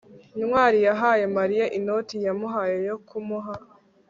[0.43, 3.53] ntwali yahaye mariya inoti namuhaye yo kumuha